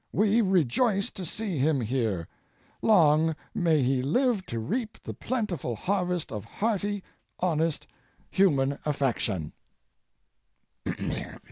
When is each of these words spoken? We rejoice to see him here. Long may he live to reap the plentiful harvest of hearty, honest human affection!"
We 0.11 0.41
rejoice 0.41 1.11
to 1.11 1.23
see 1.23 1.59
him 1.59 1.79
here. 1.81 2.27
Long 2.81 3.35
may 3.53 3.83
he 3.83 4.01
live 4.01 4.43
to 4.47 4.57
reap 4.57 4.97
the 5.03 5.13
plentiful 5.13 5.75
harvest 5.75 6.31
of 6.31 6.43
hearty, 6.43 7.03
honest 7.39 7.85
human 8.31 8.79
affection!" 8.83 9.53